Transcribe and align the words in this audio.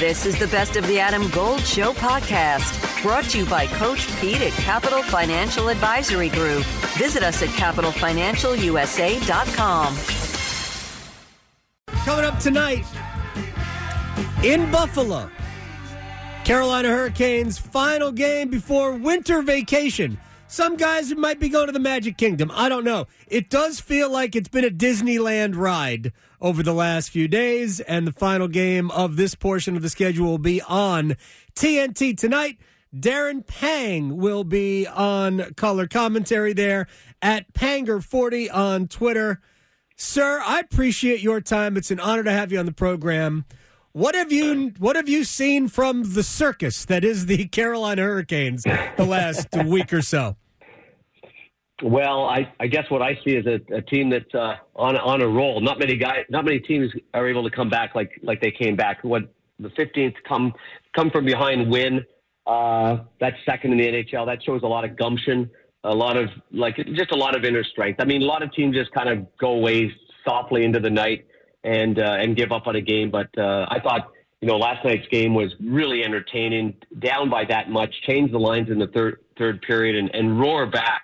This 0.00 0.24
is 0.24 0.38
the 0.38 0.46
Best 0.46 0.76
of 0.76 0.86
the 0.86 0.98
Adam 0.98 1.28
Gold 1.28 1.60
Show 1.60 1.92
podcast, 1.92 3.02
brought 3.02 3.24
to 3.24 3.40
you 3.40 3.44
by 3.44 3.66
Coach 3.66 4.08
Pete 4.18 4.40
at 4.40 4.52
Capital 4.52 5.02
Financial 5.02 5.68
Advisory 5.68 6.30
Group. 6.30 6.64
Visit 6.96 7.22
us 7.22 7.42
at 7.42 7.50
capitalfinancialusa.com. 7.50 9.96
Coming 12.06 12.24
up 12.24 12.38
tonight 12.38 12.86
in 14.42 14.70
Buffalo, 14.70 15.30
Carolina 16.44 16.88
Hurricanes 16.88 17.58
final 17.58 18.10
game 18.10 18.48
before 18.48 18.96
winter 18.96 19.42
vacation. 19.42 20.18
Some 20.50 20.76
guys 20.76 21.14
might 21.14 21.38
be 21.38 21.48
going 21.48 21.66
to 21.66 21.72
the 21.72 21.78
Magic 21.78 22.16
Kingdom. 22.16 22.50
I 22.52 22.68
don't 22.68 22.82
know. 22.82 23.06
It 23.28 23.48
does 23.48 23.78
feel 23.78 24.10
like 24.10 24.34
it's 24.34 24.48
been 24.48 24.64
a 24.64 24.70
Disneyland 24.70 25.54
ride 25.54 26.12
over 26.40 26.64
the 26.64 26.72
last 26.72 27.10
few 27.10 27.28
days, 27.28 27.78
and 27.78 28.04
the 28.04 28.10
final 28.12 28.48
game 28.48 28.90
of 28.90 29.14
this 29.14 29.36
portion 29.36 29.76
of 29.76 29.82
the 29.82 29.88
schedule 29.88 30.26
will 30.26 30.38
be 30.38 30.60
on 30.62 31.14
TNT 31.54 32.18
tonight. 32.18 32.58
Darren 32.92 33.46
Pang 33.46 34.16
will 34.16 34.42
be 34.42 34.88
on 34.88 35.54
color 35.54 35.86
commentary 35.86 36.52
there 36.52 36.88
at 37.22 37.52
Panger40 37.54 38.52
on 38.52 38.88
Twitter. 38.88 39.40
Sir, 39.94 40.42
I 40.44 40.58
appreciate 40.58 41.20
your 41.20 41.40
time. 41.40 41.76
It's 41.76 41.92
an 41.92 42.00
honor 42.00 42.24
to 42.24 42.32
have 42.32 42.50
you 42.50 42.58
on 42.58 42.66
the 42.66 42.72
program. 42.72 43.44
What 43.92 44.14
have 44.14 44.30
you 44.30 44.72
What 44.78 44.94
have 44.94 45.08
you 45.08 45.24
seen 45.24 45.66
from 45.68 46.14
the 46.14 46.22
circus 46.22 46.84
that 46.84 47.04
is 47.04 47.26
the 47.26 47.46
Carolina 47.52 48.02
Hurricanes 48.02 48.62
the 48.62 49.04
last 49.04 49.48
week 49.64 49.92
or 49.92 50.02
so? 50.02 50.36
Well, 51.82 52.24
I, 52.24 52.52
I 52.58 52.66
guess 52.66 52.84
what 52.90 53.02
I 53.02 53.18
see 53.24 53.32
is 53.32 53.46
a, 53.46 53.60
a 53.74 53.80
team 53.82 54.10
that's 54.10 54.34
uh, 54.34 54.56
on 54.76 54.96
on 54.96 55.22
a 55.22 55.28
roll. 55.28 55.60
Not 55.60 55.78
many 55.78 55.96
guys, 55.96 56.24
not 56.28 56.44
many 56.44 56.58
teams 56.60 56.92
are 57.14 57.28
able 57.28 57.48
to 57.48 57.54
come 57.54 57.70
back 57.70 57.94
like 57.94 58.20
like 58.22 58.40
they 58.40 58.50
came 58.50 58.76
back. 58.76 59.02
What 59.02 59.32
the 59.58 59.70
fifteenth 59.70 60.14
come 60.28 60.52
come 60.94 61.10
from 61.10 61.24
behind 61.24 61.70
win. 61.70 62.04
Uh, 62.46 63.04
that's 63.20 63.36
second 63.46 63.72
in 63.72 63.78
the 63.78 63.86
NHL. 63.86 64.26
That 64.26 64.42
shows 64.42 64.62
a 64.62 64.66
lot 64.66 64.84
of 64.84 64.96
gumption, 64.96 65.50
a 65.84 65.94
lot 65.94 66.16
of 66.16 66.28
like 66.52 66.76
just 66.76 67.12
a 67.12 67.16
lot 67.16 67.36
of 67.36 67.44
inner 67.44 67.64
strength. 67.64 68.00
I 68.00 68.04
mean, 68.04 68.22
a 68.22 68.26
lot 68.26 68.42
of 68.42 68.52
teams 68.52 68.74
just 68.74 68.92
kind 68.92 69.08
of 69.08 69.26
go 69.38 69.52
away 69.52 69.92
softly 70.26 70.64
into 70.64 70.80
the 70.80 70.90
night 70.90 71.26
and 71.64 71.98
uh, 71.98 72.16
and 72.18 72.36
give 72.36 72.52
up 72.52 72.66
on 72.66 72.76
a 72.76 72.80
game. 72.80 73.10
But 73.10 73.28
uh, 73.38 73.66
I 73.70 73.80
thought 73.80 74.10
you 74.40 74.48
know 74.48 74.56
last 74.56 74.84
night's 74.84 75.06
game 75.08 75.34
was 75.34 75.54
really 75.60 76.04
entertaining. 76.04 76.76
Down 76.98 77.30
by 77.30 77.44
that 77.46 77.70
much, 77.70 77.94
change 78.06 78.32
the 78.32 78.38
lines 78.38 78.70
in 78.70 78.78
the 78.78 78.88
third 78.88 79.20
third 79.38 79.62
period 79.62 79.96
and, 79.96 80.14
and 80.14 80.40
roar 80.40 80.66
back. 80.66 81.02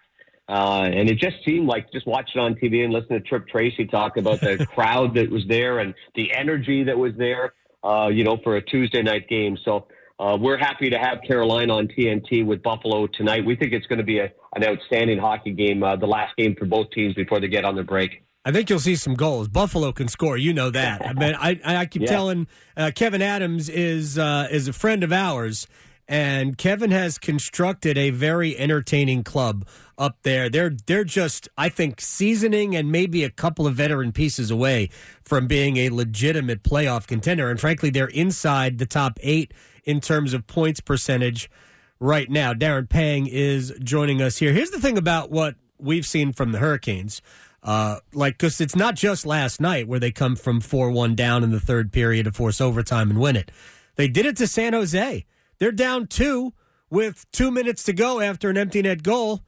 Uh, 0.48 0.83
and 0.83 1.11
it 1.11 1.19
just 1.19 1.36
seemed 1.44 1.66
like 1.66 1.91
just 1.92 2.06
watching 2.06 2.41
on 2.41 2.55
TV 2.55 2.84
and 2.84 2.92
listening 2.92 3.20
to 3.20 3.28
Tripp 3.28 3.48
Tracy 3.48 3.86
talk 3.86 4.16
about 4.16 4.41
the 4.41 4.64
crowd 4.75 5.14
that 5.14 5.30
was 5.30 5.42
there 5.48 5.80
and 5.80 5.94
the 6.14 6.33
energy 6.33 6.84
that 6.84 6.97
was 6.97 7.12
there, 7.19 7.55
uh, 7.83 8.08
you 8.08 8.22
know, 8.22 8.38
for 8.44 8.56
a 8.56 8.62
Tuesday 8.62 9.03
night 9.03 9.28
game. 9.28 9.58
So 9.64 9.88
uh, 10.19 10.38
we're 10.41 10.56
happy 10.56 10.88
to 10.91 10.98
have 10.98 11.19
Carolina 11.27 11.75
on 11.75 11.88
TNT 11.88 12.47
with 12.47 12.62
Buffalo 12.62 13.06
tonight. 13.06 13.44
We 13.44 13.56
think 13.56 13.72
it's 13.72 13.86
going 13.86 13.98
to 13.98 14.05
be 14.05 14.19
a, 14.19 14.33
an 14.55 14.64
outstanding 14.64 15.19
hockey 15.19 15.53
game, 15.53 15.83
uh, 15.83 15.97
the 15.97 16.06
last 16.06 16.36
game 16.36 16.55
for 16.56 16.64
both 16.64 16.91
teams 16.91 17.14
before 17.14 17.41
they 17.41 17.48
get 17.48 17.64
on 17.64 17.75
their 17.75 17.84
break. 17.84 18.22
I 18.44 18.53
think 18.53 18.70
you'll 18.70 18.78
see 18.78 18.94
some 18.94 19.14
goals. 19.14 19.48
Buffalo 19.48 19.91
can 19.91 20.06
score. 20.06 20.38
You 20.38 20.55
know 20.55 20.70
that. 20.70 21.05
I 21.05 21.12
mean, 21.14 21.34
I, 21.34 21.60
I 21.64 21.86
keep 21.86 22.03
yeah. 22.06 22.08
telling 22.08 22.47
uh, 22.77 22.92
Kevyn 22.94 23.20
Adams 23.20 23.69
is 23.69 24.19
uh, 24.19 24.47
is 24.48 24.69
a 24.69 24.72
friend 24.72 25.03
of 25.03 25.12
ours, 25.12 25.66
and 26.09 26.57
Kevyn 26.57 26.93
has 26.93 27.19
constructed 27.19 27.99
a 27.99 28.11
very 28.11 28.57
entertaining 28.57 29.25
club 29.25 29.67
up 29.99 30.19
there. 30.23 30.49
They're 30.49 30.77
they're 30.87 31.05
just 31.05 31.49
I 31.57 31.69
think 31.69 32.01
seasoning 32.01 32.77
and 32.77 32.93
maybe 32.93 33.25
a 33.25 33.31
couple 33.31 33.67
of 33.67 33.75
veteran 33.75 34.12
pieces 34.12 34.51
away 34.51 34.91
from 35.25 35.47
being 35.47 35.77
a 35.79 35.91
legitimate 35.91 36.62
playoff 36.62 37.07
contender. 37.07 37.51
And 37.51 37.61
frankly, 37.61 37.91
they're 37.91 38.07
inside 38.09 38.79
the 38.79 38.87
top 38.87 39.19
eight 39.23 39.53
in 39.84 40.01
terms 40.01 40.34
of 40.34 40.47
points 40.47 40.81
percentage 40.81 41.51
right 41.99 42.31
now. 42.31 42.53
Darren 42.53 42.89
Pang 42.89 43.27
is 43.27 43.73
joining 43.83 44.23
us 44.23 44.39
here. 44.39 44.53
Here's 44.53 44.71
the 44.71 44.81
thing 44.81 44.99
about 44.99 45.31
what 45.31 45.56
we've 45.78 46.06
seen 46.06 46.33
from 46.33 46.53
the 46.53 46.59
Hurricanes. 46.59 47.22
Uh, 47.62 47.99
like, 48.12 48.34
because 48.34 48.61
it's 48.61 48.77
not 48.77 48.95
just 48.95 49.27
last 49.27 49.61
night 49.61 49.89
where 49.89 49.99
they 49.99 50.12
come 50.12 50.37
from 50.37 50.61
4 50.61 50.91
1 50.91 51.16
down 51.16 51.43
in 51.43 51.50
the 51.50 51.59
third 51.59 51.93
period 51.93 52.25
to 52.25 52.33
force 52.33 52.61
overtime 52.61 53.11
and 53.11 53.21
win 53.21 53.34
it. 53.34 53.50
They 53.97 54.06
did 54.06 54.25
it 54.25 54.37
to 54.37 54.47
San 54.47 54.72
Jose. 54.72 55.25
They're 55.59 55.72
down 55.72 56.06
two 56.06 56.53
with 56.91 57.31
two 57.33 57.50
minutes 57.50 57.83
to 57.84 57.93
go 57.93 58.21
after 58.21 58.50
an 58.50 58.56
empty 58.56 58.83
net 58.83 59.03
goal. 59.03 59.43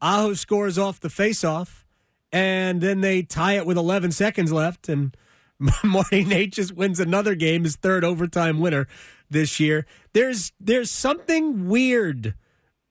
Aho 0.00 0.34
scores 0.34 0.78
off 0.78 0.98
the 0.98 1.08
faceoff, 1.08 1.84
and 2.32 2.80
then 2.80 3.00
they 3.00 3.22
tie 3.22 3.54
it 3.54 3.66
with 3.66 3.76
11 3.76 4.10
seconds 4.12 4.52
left, 4.52 4.88
and 4.88 5.16
Marty 5.84 6.24
Nate 6.24 6.52
just 6.52 6.72
wins 6.72 6.98
another 6.98 7.34
game, 7.34 7.64
his 7.64 7.76
third 7.76 8.04
overtime 8.04 8.58
winner 8.58 8.88
this 9.30 9.60
year. 9.60 9.86
There's 10.12 10.52
there's 10.60 10.90
something 10.90 11.68
weird 11.68 12.34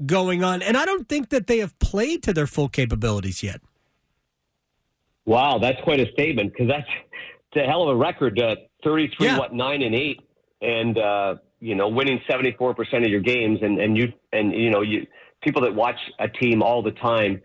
going 0.06 0.44
on, 0.44 0.62
and 0.62 0.78
I 0.78 0.86
don't 0.86 1.08
think 1.08 1.30
that 1.30 1.48
they 1.48 1.60
have 1.60 1.78
played 1.80 2.24
to 2.24 2.34
their 2.34 2.48
full 2.48 2.70
capabilities 2.70 3.44
yet. 3.44 3.62
Wow, 5.26 5.60
that's 5.60 5.80
quite 5.84 6.00
a 6.00 6.12
statement 6.14 6.54
because 6.54 6.68
that's 6.68 6.88
it's 7.52 7.64
a 7.64 7.70
hell 7.70 7.84
of 7.84 7.90
a 7.90 7.96
record. 7.96 8.42
Uh, 8.42 8.56
Thirty-three, 8.84 9.28
yeah. 9.28 9.38
what 9.38 9.54
nine 9.54 9.82
and 9.84 9.94
eight, 9.94 10.22
and 10.62 10.98
uh, 10.98 11.36
you 11.62 11.76
know, 11.76 11.88
winning 11.88 12.20
74% 12.30 12.76
of 13.06 13.10
your 13.10 13.22
games 13.22 13.60
and, 13.62 13.80
and 13.80 13.96
you, 13.96 14.12
and, 14.34 14.52
you 14.52 14.72
know, 14.72 14.82
you, 14.82 15.06
people 15.44 15.62
that 15.62 15.74
watch 15.74 16.00
a 16.20 16.28
team 16.28 16.62
all 16.64 16.82
the 16.82 16.92
time, 16.92 17.42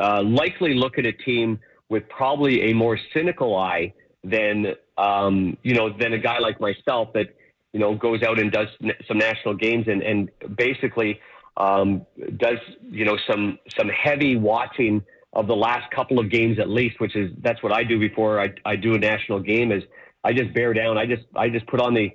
uh, 0.00 0.22
likely 0.22 0.74
look 0.74 0.98
at 0.98 1.06
a 1.06 1.12
team 1.12 1.60
with 1.90 2.08
probably 2.08 2.70
a 2.70 2.74
more 2.74 2.98
cynical 3.12 3.54
eye 3.54 3.92
than, 4.24 4.74
um, 4.96 5.56
you 5.62 5.74
know, 5.74 5.90
than 5.96 6.14
a 6.14 6.18
guy 6.18 6.38
like 6.38 6.60
myself 6.60 7.12
that, 7.12 7.26
you 7.74 7.78
know, 7.78 7.94
goes 7.94 8.22
out 8.22 8.38
and 8.38 8.50
does 8.50 8.68
some 9.06 9.18
national 9.18 9.54
games 9.54 9.86
and, 9.86 10.02
and 10.02 10.30
basically, 10.56 11.20
um, 11.58 12.06
does, 12.38 12.58
you 12.90 13.04
know, 13.04 13.18
some, 13.30 13.58
some 13.78 13.88
heavy 13.88 14.36
watching 14.36 15.02
of 15.34 15.46
the 15.46 15.56
last 15.56 15.90
couple 15.90 16.18
of 16.18 16.30
games 16.30 16.58
at 16.58 16.70
least, 16.70 16.98
which 17.00 17.14
is, 17.14 17.30
that's 17.42 17.62
what 17.62 17.72
I 17.72 17.84
do 17.84 17.98
before 17.98 18.40
I, 18.40 18.48
I 18.64 18.76
do 18.76 18.94
a 18.94 18.98
national 18.98 19.40
game 19.40 19.72
is 19.72 19.82
I 20.24 20.32
just 20.32 20.54
bear 20.54 20.72
down. 20.72 20.96
I 20.96 21.04
just, 21.04 21.24
I 21.36 21.50
just 21.50 21.66
put 21.66 21.80
on 21.80 21.92
the, 21.92 22.10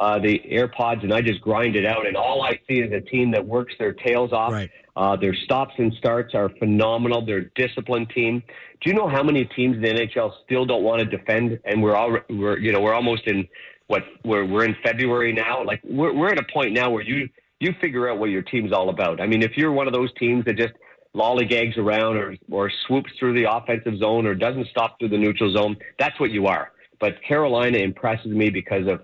uh, 0.00 0.18
the 0.18 0.40
AirPods 0.50 1.02
and 1.02 1.12
I 1.12 1.20
just 1.20 1.40
grind 1.40 1.76
it 1.76 1.86
out. 1.86 2.06
And 2.06 2.16
all 2.16 2.42
I 2.42 2.58
see 2.68 2.80
is 2.80 2.92
a 2.92 3.00
team 3.00 3.30
that 3.32 3.46
works 3.46 3.74
their 3.78 3.92
tails 3.92 4.32
off. 4.32 4.52
Right. 4.52 4.70
Uh, 4.96 5.16
their 5.16 5.34
stops 5.34 5.74
and 5.78 5.92
starts 5.94 6.34
are 6.34 6.48
phenomenal. 6.58 7.24
They're 7.24 7.38
a 7.38 7.50
disciplined 7.54 8.10
team. 8.10 8.42
Do 8.80 8.90
you 8.90 8.94
know 8.94 9.08
how 9.08 9.22
many 9.22 9.44
teams 9.44 9.76
in 9.76 9.82
the 9.82 9.88
NHL 9.88 10.32
still 10.44 10.66
don't 10.66 10.82
want 10.82 11.00
to 11.00 11.16
defend? 11.16 11.58
And 11.64 11.82
we're 11.82 11.96
all 11.96 12.16
we're 12.28 12.58
you 12.58 12.72
know 12.72 12.80
we're 12.80 12.94
almost 12.94 13.26
in 13.26 13.48
what 13.88 14.04
we're 14.24 14.44
we're 14.44 14.64
in 14.64 14.76
February 14.84 15.32
now. 15.32 15.64
Like 15.64 15.80
we're 15.84 16.12
we're 16.12 16.28
at 16.28 16.38
a 16.38 16.46
point 16.52 16.74
now 16.74 16.90
where 16.90 17.02
you 17.02 17.28
you 17.60 17.72
figure 17.80 18.08
out 18.08 18.18
what 18.18 18.30
your 18.30 18.42
team's 18.42 18.72
all 18.72 18.88
about. 18.88 19.20
I 19.20 19.26
mean, 19.26 19.42
if 19.42 19.56
you're 19.56 19.72
one 19.72 19.86
of 19.86 19.92
those 19.92 20.12
teams 20.18 20.44
that 20.44 20.56
just 20.56 20.74
lollygags 21.14 21.76
around 21.76 22.16
or 22.16 22.36
or 22.50 22.70
swoops 22.86 23.10
through 23.18 23.34
the 23.34 23.50
offensive 23.50 23.98
zone 23.98 24.26
or 24.26 24.34
doesn't 24.34 24.68
stop 24.68 24.98
through 24.98 25.08
the 25.08 25.18
neutral 25.18 25.52
zone, 25.52 25.76
that's 25.98 26.18
what 26.20 26.30
you 26.30 26.46
are. 26.46 26.72
But 27.00 27.22
Carolina 27.22 27.78
impresses 27.78 28.26
me 28.26 28.50
because 28.50 28.86
of 28.86 29.02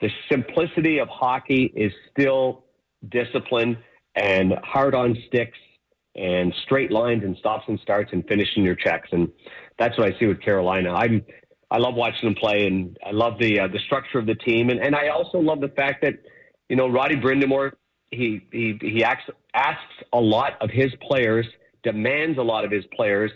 the 0.00 0.10
simplicity 0.30 0.98
of 0.98 1.08
hockey 1.08 1.72
is 1.76 1.92
still 2.10 2.64
discipline 3.08 3.76
and 4.14 4.54
hard 4.62 4.94
on 4.94 5.16
sticks 5.28 5.58
and 6.16 6.54
straight 6.64 6.90
lines 6.90 7.22
and 7.24 7.36
stops 7.36 7.64
and 7.68 7.78
starts 7.80 8.12
and 8.12 8.26
finishing 8.26 8.64
your 8.64 8.74
checks. 8.74 9.08
And 9.12 9.28
that's 9.78 9.96
what 9.96 10.12
I 10.12 10.18
see 10.18 10.26
with 10.26 10.40
Carolina. 10.40 10.92
I'm 10.92 11.24
I 11.70 11.78
love 11.78 11.94
watching 11.94 12.28
them 12.28 12.34
play, 12.34 12.66
and 12.66 12.98
I 13.06 13.12
love 13.12 13.38
the 13.38 13.60
uh, 13.60 13.68
the 13.68 13.78
structure 13.86 14.18
of 14.18 14.26
the 14.26 14.34
team, 14.34 14.70
and, 14.70 14.80
and 14.80 14.96
I 14.96 15.08
also 15.08 15.38
love 15.38 15.60
the 15.60 15.68
fact 15.68 16.02
that 16.02 16.14
you 16.68 16.74
know 16.74 16.88
Roddy 16.88 17.14
Brind'Amour, 17.14 17.72
he 18.10 18.44
he 18.50 18.76
he 18.80 19.04
acts, 19.04 19.30
asks 19.54 19.84
a 20.12 20.20
lot 20.20 20.60
of 20.60 20.70
his 20.70 20.92
players, 21.00 21.46
demands 21.84 22.38
a 22.38 22.42
lot 22.42 22.64
of 22.64 22.72
his 22.72 22.84
players, 22.96 23.30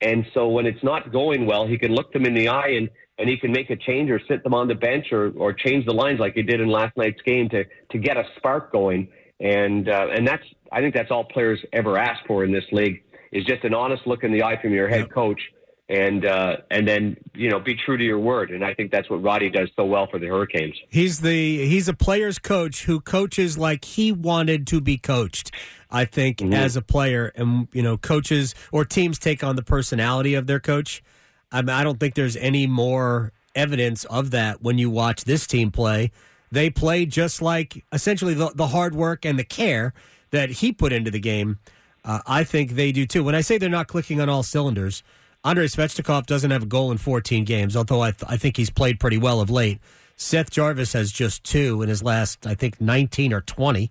and 0.00 0.26
so 0.32 0.48
when 0.48 0.66
it's 0.66 0.82
not 0.82 1.12
going 1.12 1.46
well, 1.46 1.66
he 1.66 1.78
can 1.78 1.94
look 1.94 2.12
them 2.12 2.24
in 2.24 2.34
the 2.34 2.48
eye 2.48 2.68
and 2.68 2.88
and 3.20 3.28
he 3.28 3.36
can 3.36 3.52
make 3.52 3.68
a 3.68 3.76
change 3.76 4.10
or 4.10 4.18
sit 4.28 4.42
them 4.42 4.54
on 4.54 4.66
the 4.66 4.74
bench 4.74 5.12
or, 5.12 5.30
or 5.36 5.52
change 5.52 5.84
the 5.84 5.92
lines 5.92 6.18
like 6.18 6.32
he 6.34 6.42
did 6.42 6.58
in 6.58 6.68
last 6.68 6.96
night's 6.96 7.20
game 7.20 7.50
to, 7.50 7.64
to 7.90 7.98
get 7.98 8.16
a 8.16 8.24
spark 8.38 8.72
going. 8.72 9.08
And, 9.38 9.90
uh, 9.90 10.06
and 10.10 10.26
that's, 10.26 10.42
I 10.72 10.80
think 10.80 10.94
that's 10.94 11.10
all 11.10 11.24
players 11.24 11.60
ever 11.74 11.98
ask 11.98 12.26
for 12.26 12.44
in 12.44 12.50
this 12.50 12.64
league 12.72 13.02
is 13.30 13.44
just 13.44 13.62
an 13.64 13.74
honest 13.74 14.06
look 14.06 14.24
in 14.24 14.32
the 14.32 14.42
eye 14.42 14.60
from 14.60 14.72
your 14.72 14.88
head 14.88 15.12
coach 15.12 15.40
and 15.90 16.24
uh, 16.24 16.58
and 16.70 16.86
then 16.86 17.16
you 17.34 17.50
know 17.50 17.58
be 17.58 17.74
true 17.74 17.98
to 17.98 18.04
your 18.04 18.18
word. 18.18 18.52
And 18.52 18.64
I 18.64 18.72
think 18.72 18.92
that's 18.92 19.10
what 19.10 19.22
Roddy 19.22 19.50
does 19.50 19.68
so 19.76 19.84
well 19.84 20.06
for 20.06 20.18
the 20.18 20.28
Hurricanes. 20.28 20.76
He's 20.88 21.20
the 21.20 21.66
he's 21.66 21.88
a 21.88 21.94
player's 21.94 22.38
coach 22.38 22.84
who 22.84 23.00
coaches 23.00 23.58
like 23.58 23.84
he 23.84 24.12
wanted 24.12 24.66
to 24.68 24.80
be 24.80 24.96
coached. 24.96 25.50
I 25.90 26.04
think 26.04 26.38
mm-hmm. 26.38 26.54
as 26.54 26.76
a 26.76 26.82
player, 26.82 27.32
and 27.34 27.66
you 27.72 27.82
know, 27.82 27.98
coaches 27.98 28.54
or 28.70 28.84
teams 28.84 29.18
take 29.18 29.42
on 29.42 29.56
the 29.56 29.62
personality 29.62 30.34
of 30.34 30.46
their 30.46 30.60
coach. 30.60 31.02
I, 31.50 31.62
mean, 31.62 31.70
I 31.70 31.82
don't 31.82 31.98
think 31.98 32.14
there's 32.14 32.36
any 32.36 32.68
more 32.68 33.32
evidence 33.56 34.04
of 34.04 34.30
that 34.30 34.62
when 34.62 34.78
you 34.78 34.88
watch 34.88 35.24
this 35.24 35.48
team 35.48 35.72
play. 35.72 36.12
They 36.52 36.70
play 36.70 37.06
just 37.06 37.42
like 37.42 37.84
essentially 37.92 38.34
the, 38.34 38.52
the 38.54 38.68
hard 38.68 38.94
work 38.94 39.24
and 39.24 39.36
the 39.36 39.44
care 39.44 39.92
that 40.30 40.50
he 40.50 40.70
put 40.70 40.92
into 40.92 41.10
the 41.10 41.18
game. 41.18 41.58
Uh, 42.04 42.20
I 42.24 42.44
think 42.44 42.72
they 42.72 42.92
do 42.92 43.04
too. 43.04 43.24
When 43.24 43.34
I 43.34 43.40
say 43.40 43.58
they're 43.58 43.68
not 43.68 43.88
clicking 43.88 44.20
on 44.20 44.28
all 44.28 44.44
cylinders, 44.44 45.02
Andrei 45.44 45.66
Svechnikov 45.66 46.26
doesn't 46.26 46.50
have 46.50 46.64
a 46.64 46.66
goal 46.66 46.90
in 46.90 46.98
14 46.98 47.44
games, 47.44 47.76
although 47.76 48.02
I, 48.02 48.10
th- 48.10 48.30
I 48.30 48.36
think 48.36 48.56
he's 48.56 48.70
played 48.70 49.00
pretty 49.00 49.18
well 49.18 49.40
of 49.40 49.48
late. 49.48 49.78
Seth 50.16 50.50
Jarvis 50.50 50.92
has 50.92 51.10
just 51.10 51.44
two 51.44 51.80
in 51.80 51.88
his 51.88 52.02
last, 52.02 52.46
I 52.46 52.54
think, 52.54 52.80
19 52.80 53.32
or 53.32 53.40
20. 53.40 53.90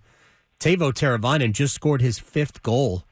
Teuvo 0.60 0.92
Teravainen 0.92 1.52
just 1.52 1.74
scored 1.74 2.02
his 2.02 2.18
fifth 2.20 2.62
goal 2.62 3.04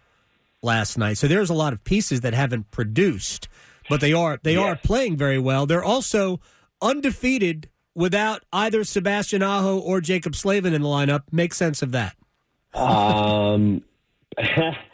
last 0.63 0.97
night. 0.97 1.19
So 1.19 1.27
there's 1.27 1.51
a 1.51 1.55
lot 1.55 1.73
of 1.73 1.83
pieces 1.83 2.21
that 2.21 2.35
haven't 2.35 2.71
produced, 2.71 3.49
but 3.89 4.01
they 4.01 4.13
are 4.13 4.39
they 4.43 4.55
yes. 4.55 4.63
are 4.63 4.77
playing 4.77 5.17
very 5.17 5.39
well. 5.39 5.67
They're 5.67 5.83
also 5.83 6.41
undefeated 6.81 7.69
without 7.95 8.45
either 8.53 8.85
Sebastian 8.85 9.43
Aho 9.43 9.79
or 9.79 10.01
Jaccob 10.01 10.37
Slavin 10.37 10.75
in 10.75 10.83
the 10.83 10.89
lineup. 10.89 11.23
Make 11.33 11.55
sense 11.55 11.83
of 11.83 11.91
that. 11.93 12.15
Um, 12.75 13.83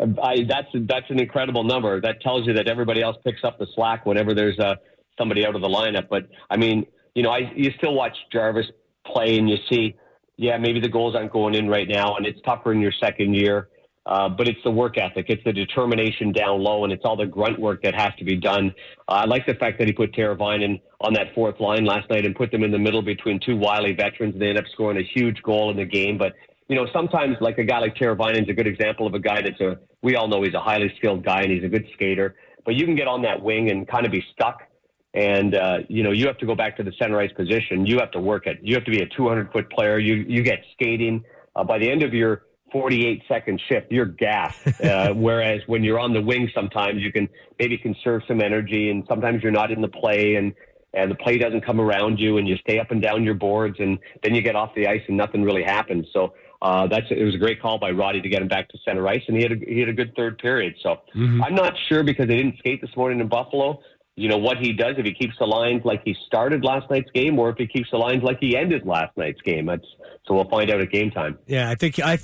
I, 0.00 0.44
that's 0.48 0.68
that's 0.74 1.10
an 1.10 1.20
incredible 1.20 1.64
number. 1.64 2.00
That 2.00 2.20
tells 2.20 2.46
you 2.46 2.52
that 2.54 2.68
everybody 2.68 3.02
else 3.02 3.16
picks 3.24 3.44
up 3.44 3.58
the 3.58 3.66
slack 3.74 4.04
whenever 4.04 4.34
there's 4.34 4.58
uh, 4.58 4.76
somebody 5.18 5.46
out 5.46 5.54
of 5.54 5.62
the 5.62 5.68
lineup. 5.68 6.08
But 6.08 6.28
I 6.50 6.56
mean, 6.56 6.86
you 7.14 7.22
know, 7.22 7.30
I 7.30 7.50
you 7.54 7.72
still 7.78 7.94
watch 7.94 8.16
Jarvis 8.32 8.66
play 9.06 9.38
and 9.38 9.48
you 9.48 9.56
see, 9.70 9.96
yeah, 10.36 10.58
maybe 10.58 10.80
the 10.80 10.88
goals 10.88 11.14
aren't 11.14 11.32
going 11.32 11.54
in 11.54 11.68
right 11.68 11.88
now, 11.88 12.16
and 12.16 12.26
it's 12.26 12.40
tougher 12.42 12.72
in 12.72 12.80
your 12.80 12.92
second 13.00 13.34
year. 13.34 13.68
Uh, 14.04 14.28
but 14.28 14.46
it's 14.46 14.62
the 14.62 14.70
work 14.70 14.98
ethic, 14.98 15.26
it's 15.28 15.42
the 15.42 15.52
determination 15.52 16.30
down 16.30 16.62
low, 16.62 16.84
and 16.84 16.92
it's 16.92 17.04
all 17.04 17.16
the 17.16 17.26
grunt 17.26 17.58
work 17.58 17.82
that 17.82 17.92
has 17.92 18.12
to 18.16 18.24
be 18.24 18.36
done. 18.36 18.72
Uh, 19.08 19.14
I 19.14 19.24
like 19.24 19.46
the 19.46 19.54
fact 19.54 19.80
that 19.80 19.88
he 19.88 19.92
put 19.92 20.12
Teravainen 20.12 20.80
on 21.00 21.12
that 21.14 21.34
fourth 21.34 21.58
line 21.58 21.84
last 21.84 22.08
night 22.08 22.24
and 22.24 22.32
put 22.32 22.52
them 22.52 22.62
in 22.62 22.70
the 22.70 22.78
middle 22.78 23.02
between 23.02 23.40
two 23.40 23.56
wily 23.56 23.94
veterans. 23.94 24.34
And 24.34 24.40
they 24.40 24.50
end 24.50 24.58
up 24.58 24.64
scoring 24.72 24.96
a 24.98 25.02
huge 25.02 25.42
goal 25.42 25.72
in 25.72 25.76
the 25.76 25.84
game. 25.84 26.18
But 26.18 26.34
you 26.68 26.74
know, 26.74 26.86
sometimes 26.92 27.36
like 27.40 27.58
a 27.58 27.64
guy 27.64 27.78
like 27.78 27.94
Teravainen 27.94 28.42
is 28.42 28.48
a 28.48 28.52
good 28.52 28.66
example 28.66 29.06
of 29.06 29.14
a 29.14 29.18
guy 29.18 29.42
that's 29.42 29.60
a. 29.60 29.78
We 30.02 30.16
all 30.16 30.28
know 30.28 30.42
he's 30.42 30.54
a 30.54 30.60
highly 30.60 30.92
skilled 30.98 31.24
guy 31.24 31.42
and 31.42 31.52
he's 31.52 31.64
a 31.64 31.68
good 31.68 31.86
skater, 31.94 32.36
but 32.64 32.74
you 32.74 32.84
can 32.84 32.96
get 32.96 33.06
on 33.06 33.22
that 33.22 33.42
wing 33.42 33.70
and 33.70 33.86
kind 33.86 34.04
of 34.04 34.12
be 34.12 34.24
stuck. 34.32 34.62
And 35.14 35.54
uh, 35.54 35.78
you 35.88 36.02
know, 36.02 36.10
you 36.10 36.26
have 36.26 36.38
to 36.38 36.46
go 36.46 36.54
back 36.54 36.76
to 36.78 36.82
the 36.82 36.92
center 36.98 37.18
ice 37.20 37.32
position. 37.32 37.86
You 37.86 37.98
have 37.98 38.10
to 38.12 38.20
work 38.20 38.46
it. 38.46 38.58
You 38.62 38.74
have 38.74 38.84
to 38.84 38.90
be 38.90 39.00
a 39.00 39.06
200 39.06 39.52
foot 39.52 39.70
player. 39.70 39.98
You 39.98 40.14
you 40.28 40.42
get 40.42 40.62
skating. 40.72 41.24
Uh, 41.54 41.64
by 41.64 41.78
the 41.78 41.90
end 41.90 42.02
of 42.02 42.12
your 42.12 42.42
48 42.72 43.22
second 43.28 43.60
shift, 43.68 43.90
you're 43.90 44.06
gassed. 44.06 44.58
Uh, 44.86 45.12
whereas 45.14 45.60
when 45.66 45.82
you're 45.82 45.98
on 45.98 46.12
the 46.12 46.20
wing, 46.20 46.50
sometimes 46.54 47.00
you 47.02 47.10
can 47.10 47.28
maybe 47.58 47.78
conserve 47.78 48.22
some 48.28 48.40
energy, 48.40 48.90
and 48.90 49.04
sometimes 49.08 49.42
you're 49.42 49.52
not 49.52 49.72
in 49.72 49.80
the 49.80 49.88
play, 49.88 50.34
and 50.34 50.52
and 50.94 51.10
the 51.10 51.14
play 51.14 51.38
doesn't 51.38 51.62
come 51.62 51.80
around 51.80 52.18
you, 52.18 52.36
and 52.38 52.46
you 52.46 52.56
stay 52.58 52.78
up 52.78 52.90
and 52.90 53.00
down 53.00 53.24
your 53.24 53.34
boards, 53.34 53.76
and 53.78 53.98
then 54.22 54.34
you 54.34 54.42
get 54.42 54.54
off 54.54 54.74
the 54.74 54.86
ice, 54.86 55.02
and 55.08 55.16
nothing 55.16 55.42
really 55.42 55.62
happens. 55.62 56.06
So 56.12 56.34
uh, 56.66 56.86
that's 56.86 57.06
it 57.10 57.22
was 57.22 57.34
a 57.34 57.38
great 57.38 57.60
call 57.60 57.78
by 57.78 57.90
Roddy 57.90 58.20
to 58.20 58.28
get 58.28 58.42
him 58.42 58.48
back 58.48 58.68
to 58.70 58.78
center 58.84 59.06
ice, 59.06 59.22
and 59.28 59.36
he 59.36 59.42
had 59.42 59.52
a, 59.52 59.56
he 59.56 59.80
had 59.80 59.88
a 59.88 59.92
good 59.92 60.14
third 60.16 60.38
period. 60.38 60.74
So 60.82 61.00
mm-hmm. 61.14 61.42
I'm 61.42 61.54
not 61.54 61.74
sure 61.88 62.02
because 62.02 62.26
they 62.26 62.36
didn't 62.36 62.58
skate 62.58 62.80
this 62.80 62.96
morning 62.96 63.20
in 63.20 63.28
Buffalo 63.28 63.80
you 64.16 64.30
know, 64.30 64.38
what 64.38 64.56
he 64.56 64.72
does 64.72 64.94
if 64.96 65.04
he 65.04 65.12
keeps 65.12 65.34
the 65.38 65.46
lines 65.46 65.84
like 65.84 66.00
he 66.02 66.16
started 66.26 66.64
last 66.64 66.90
night's 66.90 67.10
game 67.10 67.38
or 67.38 67.50
if 67.50 67.58
he 67.58 67.66
keeps 67.66 67.90
the 67.90 67.98
lines 67.98 68.22
like 68.22 68.38
he 68.40 68.56
ended 68.56 68.86
last 68.86 69.14
night's 69.16 69.40
game. 69.42 69.66
That's, 69.66 69.84
so 70.26 70.34
we'll 70.34 70.48
find 70.48 70.70
out 70.70 70.80
at 70.80 70.90
game 70.90 71.10
time. 71.10 71.38
Yeah, 71.46 71.70
I 71.70 71.74
think 71.74 72.00
I 72.00 72.18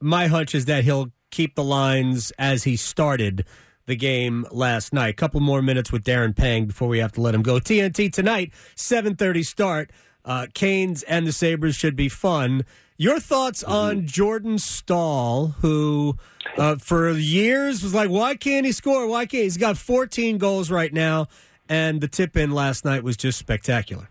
my 0.00 0.26
hunch 0.26 0.54
is 0.54 0.64
that 0.66 0.84
he'll 0.84 1.12
keep 1.30 1.54
the 1.54 1.64
lines 1.64 2.32
as 2.36 2.64
he 2.64 2.76
started 2.76 3.46
the 3.86 3.94
game 3.94 4.44
last 4.50 4.92
night. 4.92 5.10
A 5.10 5.14
couple 5.14 5.40
more 5.40 5.62
minutes 5.62 5.92
with 5.92 6.04
Darren 6.04 6.36
Pang 6.36 6.66
before 6.66 6.88
we 6.88 6.98
have 6.98 7.12
to 7.12 7.20
let 7.20 7.34
him 7.34 7.42
go. 7.42 7.60
TNT 7.60 8.12
tonight, 8.12 8.52
7:30 8.74 9.46
start. 9.46 9.90
Uh, 10.24 10.46
Canes 10.54 11.02
and 11.04 11.26
the 11.26 11.32
Sabres 11.32 11.76
should 11.76 11.96
be 11.96 12.08
fun. 12.08 12.64
Your 12.96 13.18
thoughts 13.18 13.62
mm-hmm. 13.62 13.72
on 13.72 14.06
Jordan 14.06 14.58
Staal, 14.58 15.54
who 15.60 16.16
uh, 16.58 16.76
for 16.76 17.10
years 17.10 17.82
was 17.82 17.94
like, 17.94 18.10
why 18.10 18.34
can't 18.34 18.66
he 18.66 18.72
score? 18.72 19.06
Why 19.06 19.24
can't 19.24 19.40
he? 19.40 19.42
He's 19.44 19.56
got 19.56 19.78
14 19.78 20.38
goals 20.38 20.70
right 20.70 20.92
now, 20.92 21.26
and 21.68 22.00
the 22.00 22.08
tip 22.08 22.36
in 22.36 22.50
last 22.50 22.84
night 22.84 23.02
was 23.02 23.16
just 23.16 23.38
spectacular. 23.38 24.10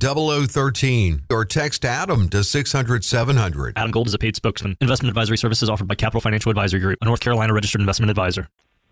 0013 0.00 1.22
or 1.30 1.44
text 1.44 1.84
Adam 1.84 2.28
to 2.30 2.42
600 2.42 3.04
700. 3.04 3.74
Adam 3.76 3.90
Gold 3.90 4.08
is 4.08 4.14
a 4.14 4.18
paid 4.18 4.36
spokesman. 4.36 4.76
Investment 4.80 5.10
advisory 5.10 5.38
services 5.38 5.68
offered 5.68 5.88
by 5.88 5.94
Capital 5.94 6.20
Financial 6.20 6.50
Advisory 6.50 6.80
Group, 6.80 6.98
a 7.00 7.04
North 7.04 7.20
Carolina 7.20 7.52
registered 7.52 7.80
investment 7.80 8.10
advisor. 8.10 8.48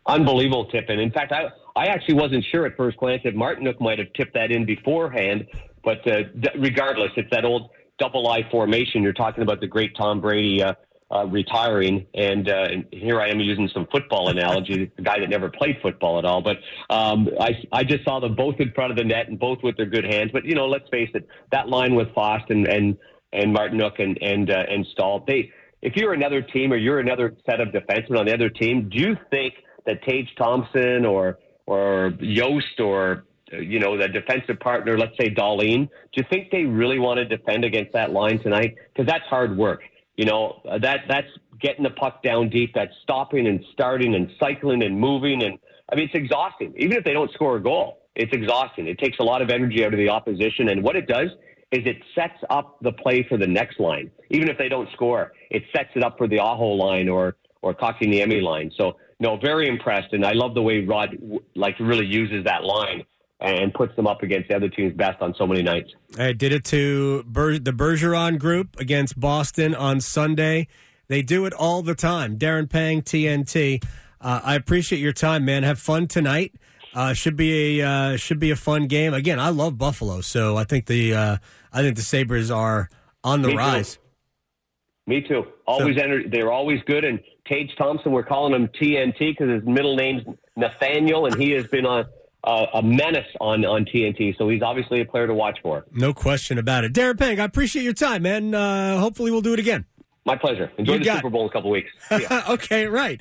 Unbelievable 0.06 0.66
tip. 0.66 0.86
And 0.88 1.00
in 1.00 1.10
fact, 1.10 1.32
I, 1.32 1.48
I 1.76 1.86
actually 1.86 2.14
wasn't 2.14 2.44
sure 2.50 2.66
at 2.66 2.76
first 2.76 2.96
glance 2.96 3.22
if 3.24 3.34
Martinook 3.34 3.80
might 3.80 3.98
have 3.98 4.12
tipped 4.14 4.34
that 4.34 4.50
in 4.50 4.64
beforehand. 4.64 5.46
But 5.84 6.06
uh, 6.06 6.24
regardless, 6.58 7.10
it's 7.16 7.30
that 7.30 7.44
old 7.44 7.70
double 7.98 8.28
I 8.28 8.48
formation. 8.50 9.02
You're 9.02 9.12
talking 9.12 9.42
about 9.42 9.60
the 9.60 9.66
great 9.66 9.94
Tom 9.96 10.20
Brady. 10.20 10.62
Uh, 10.62 10.74
uh, 11.10 11.26
retiring, 11.26 12.06
and, 12.14 12.48
uh, 12.50 12.66
and 12.70 12.86
here 12.92 13.20
I 13.20 13.28
am 13.28 13.40
using 13.40 13.68
some 13.72 13.86
football 13.90 14.28
analogy. 14.28 14.90
a 14.98 15.02
guy 15.02 15.18
that 15.20 15.30
never 15.30 15.48
played 15.48 15.78
football 15.80 16.18
at 16.18 16.24
all, 16.24 16.42
but 16.42 16.58
um, 16.90 17.28
I 17.40 17.62
I 17.72 17.84
just 17.84 18.04
saw 18.04 18.20
them 18.20 18.34
both 18.34 18.56
in 18.58 18.72
front 18.72 18.90
of 18.90 18.98
the 18.98 19.04
net 19.04 19.28
and 19.28 19.38
both 19.38 19.62
with 19.62 19.76
their 19.76 19.86
good 19.86 20.04
hands. 20.04 20.30
But 20.32 20.44
you 20.44 20.54
know, 20.54 20.66
let's 20.66 20.88
face 20.90 21.10
it, 21.14 21.26
that 21.50 21.68
line 21.68 21.94
with 21.94 22.14
Fast 22.14 22.50
and 22.50 22.66
and 22.68 22.98
and 23.32 23.56
Martinook 23.56 24.00
and 24.02 24.18
and 24.22 24.50
uh, 24.50 24.64
and 24.68 24.86
Staal, 24.92 25.24
they 25.26 25.50
if 25.80 25.96
you're 25.96 26.12
another 26.12 26.42
team 26.42 26.72
or 26.72 26.76
you're 26.76 27.00
another 27.00 27.34
set 27.48 27.60
of 27.60 27.68
defensemen 27.68 28.18
on 28.18 28.26
the 28.26 28.34
other 28.34 28.50
team, 28.50 28.88
do 28.88 28.98
you 28.98 29.16
think 29.30 29.54
that 29.86 30.02
Tage 30.02 30.34
Thompson 30.36 31.06
or 31.06 31.38
or 31.66 32.10
Jost 32.20 32.80
or 32.80 33.24
you 33.50 33.78
know 33.78 33.96
the 33.96 34.08
defensive 34.08 34.60
partner, 34.60 34.98
let's 34.98 35.16
say 35.18 35.30
Dahlin, 35.30 35.88
do 35.88 36.16
you 36.16 36.24
think 36.28 36.50
they 36.50 36.64
really 36.64 36.98
want 36.98 37.18
to 37.18 37.24
defend 37.24 37.64
against 37.64 37.92
that 37.92 38.12
line 38.12 38.38
tonight? 38.38 38.74
Because 38.92 39.06
that's 39.06 39.24
hard 39.24 39.56
work. 39.56 39.82
You 40.18 40.24
know, 40.24 40.60
that 40.64 41.02
that's 41.08 41.28
getting 41.60 41.84
the 41.84 41.90
puck 41.90 42.24
down 42.24 42.48
deep, 42.48 42.74
that's 42.74 42.92
stopping 43.04 43.46
and 43.46 43.64
starting 43.72 44.16
and 44.16 44.28
cycling 44.40 44.82
and 44.82 44.98
moving. 44.98 45.44
And 45.44 45.60
I 45.90 45.94
mean, 45.94 46.06
it's 46.06 46.14
exhausting. 46.14 46.74
Even 46.76 46.96
if 46.96 47.04
they 47.04 47.12
don't 47.12 47.32
score 47.32 47.56
a 47.56 47.62
goal, 47.62 48.02
it's 48.16 48.32
exhausting. 48.32 48.88
It 48.88 48.98
takes 48.98 49.20
a 49.20 49.22
lot 49.22 49.42
of 49.42 49.50
energy 49.50 49.84
out 49.84 49.94
of 49.94 49.98
the 49.98 50.08
opposition. 50.08 50.70
And 50.70 50.82
what 50.82 50.96
it 50.96 51.06
does 51.06 51.28
is 51.70 51.86
it 51.86 51.98
sets 52.16 52.42
up 52.50 52.78
the 52.82 52.90
play 52.90 53.22
for 53.28 53.36
the 53.36 53.46
next 53.46 53.78
line. 53.78 54.10
Even 54.30 54.48
if 54.48 54.58
they 54.58 54.68
don't 54.68 54.90
score, 54.92 55.34
it 55.52 55.62
sets 55.72 55.90
it 55.94 56.02
up 56.02 56.18
for 56.18 56.26
the 56.26 56.40
Aho 56.40 56.66
line 56.66 57.08
or, 57.08 57.36
or 57.62 57.72
Kotkaniemi 57.72 58.42
line. 58.42 58.72
So, 58.76 58.96
no, 59.20 59.36
very 59.36 59.68
impressed. 59.68 60.12
And 60.14 60.26
I 60.26 60.32
love 60.32 60.54
the 60.54 60.62
way 60.62 60.80
Rod, 60.80 61.16
like, 61.54 61.78
really 61.78 62.06
uses 62.06 62.42
that 62.44 62.64
line 62.64 63.04
and 63.40 63.72
puts 63.72 63.94
them 63.96 64.06
up 64.06 64.22
against 64.22 64.48
the 64.48 64.56
other 64.56 64.68
team's 64.68 64.94
best 64.94 65.20
on 65.20 65.34
so 65.36 65.46
many 65.46 65.62
nights. 65.62 65.90
I 66.18 66.32
did 66.32 66.52
it 66.52 66.64
to 66.66 67.22
Ber- 67.24 67.58
the 67.58 67.72
Bergeron 67.72 68.38
group 68.38 68.78
against 68.80 69.18
Boston 69.18 69.74
on 69.74 70.00
Sunday. 70.00 70.68
They 71.06 71.22
do 71.22 71.46
it 71.46 71.52
all 71.52 71.82
the 71.82 71.94
time. 71.94 72.38
Darren 72.38 72.68
Pang, 72.68 73.02
TNT. 73.02 73.82
Uh, 74.20 74.40
I 74.42 74.56
appreciate 74.56 74.98
your 74.98 75.12
time, 75.12 75.44
man. 75.44 75.62
Have 75.62 75.78
fun 75.78 76.06
tonight. 76.06 76.54
Uh, 76.94 77.12
should 77.12 77.36
be 77.36 77.80
a 77.80 77.86
uh, 77.86 78.16
should 78.16 78.40
be 78.40 78.50
a 78.50 78.56
fun 78.56 78.86
game. 78.86 79.14
Again, 79.14 79.38
I 79.38 79.50
love 79.50 79.78
Buffalo, 79.78 80.20
so 80.20 80.56
I 80.56 80.64
think 80.64 80.86
the 80.86 81.14
uh, 81.14 81.36
I 81.72 81.82
think 81.82 81.96
the 81.96 82.02
Sabres 82.02 82.50
are 82.50 82.88
on 83.22 83.42
the 83.42 83.48
Me 83.48 83.56
rise. 83.56 83.94
Too. 83.94 84.00
Me 85.06 85.20
too. 85.22 85.46
Always 85.66 85.96
so, 85.96 86.02
enter, 86.02 86.28
they're 86.28 86.52
always 86.52 86.80
good. 86.86 87.04
And 87.04 87.20
Tage 87.46 87.74
Thompson, 87.76 88.12
we're 88.12 88.24
calling 88.24 88.52
him 88.52 88.68
TNT 88.68 89.18
because 89.18 89.48
his 89.48 89.64
middle 89.64 89.96
name's 89.96 90.24
Nathaniel, 90.56 91.26
and 91.26 91.34
he 91.40 91.52
has 91.52 91.66
been 91.66 91.86
on 91.86 92.04
uh, 92.44 92.66
a 92.74 92.82
menace 92.82 93.26
on, 93.40 93.64
on 93.64 93.84
TNT. 93.84 94.36
So 94.38 94.48
he's 94.48 94.62
obviously 94.62 95.00
a 95.00 95.04
player 95.04 95.26
to 95.26 95.34
watch 95.34 95.58
for. 95.62 95.84
No 95.92 96.14
question 96.14 96.58
about 96.58 96.84
it. 96.84 96.92
Darren 96.92 97.18
Pang, 97.18 97.40
I 97.40 97.44
appreciate 97.44 97.82
your 97.82 97.92
time, 97.92 98.22
man. 98.22 98.54
Uh, 98.54 98.98
hopefully, 98.98 99.30
we'll 99.30 99.40
do 99.42 99.52
it 99.52 99.58
again. 99.58 99.84
My 100.24 100.36
pleasure. 100.36 100.70
Enjoy 100.76 100.94
you 100.94 101.04
the 101.04 101.14
Super 101.16 101.30
Bowl 101.30 101.42
in 101.42 101.48
a 101.48 101.52
couple 101.52 101.70
weeks. 101.70 101.90
okay, 102.50 102.86
right. 102.86 103.20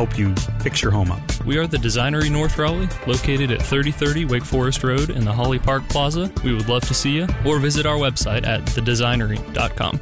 help 0.00 0.18
you 0.18 0.34
fix 0.62 0.80
your 0.80 0.92
home 0.92 1.12
up. 1.12 1.20
We 1.44 1.58
are 1.58 1.66
the 1.66 1.76
Designery 1.76 2.30
North 2.30 2.56
Raleigh, 2.56 2.88
located 3.06 3.50
at 3.50 3.60
3030 3.60 4.24
Wake 4.24 4.44
Forest 4.44 4.82
Road 4.82 5.10
in 5.10 5.26
the 5.26 5.32
Holly 5.32 5.58
Park 5.58 5.86
Plaza. 5.90 6.32
We 6.42 6.54
would 6.54 6.68
love 6.68 6.82
to 6.88 6.94
see 6.94 7.10
you 7.10 7.26
or 7.44 7.58
visit 7.58 7.84
our 7.84 7.96
website 7.96 8.46
at 8.46 8.62
thedesignery.com. 8.62 10.00